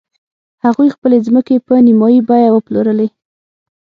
هغوی 0.63 0.87
خپلې 0.95 1.17
ځمکې 1.27 1.55
په 1.67 1.73
نیمايي 1.87 2.19
بیه 2.29 2.49
وپلورلې. 2.53 3.07